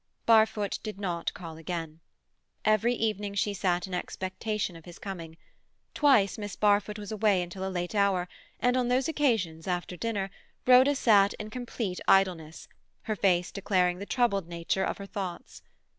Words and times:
Barfoot 0.25 0.79
did 0.81 0.99
not 0.99 1.31
call 1.35 1.57
again. 1.57 1.99
Every 2.65 2.95
evening 2.95 3.35
she 3.35 3.53
sat 3.53 3.85
in 3.85 3.93
expectation 3.93 4.75
of 4.75 4.85
his 4.85 4.97
coming. 4.97 5.37
Twice 5.93 6.39
Miss 6.39 6.55
Barfoot 6.55 6.97
was 6.97 7.11
away 7.11 7.43
until 7.43 7.63
a 7.67 7.69
late 7.69 7.93
hour, 7.93 8.27
and 8.59 8.75
on 8.75 8.87
those 8.87 9.07
occasions, 9.07 9.67
after 9.67 9.95
dinner, 9.95 10.31
Rhoda 10.65 10.95
sat 10.95 11.35
in 11.35 11.51
complete 11.51 11.99
idleness, 12.07 12.67
her 13.03 13.15
face 13.15 13.51
declaring 13.51 13.99
the 13.99 14.07
troubled 14.07 14.47
nature 14.47 14.83
of 14.83 14.97
her 14.97 15.05
thoughts. 15.05 15.61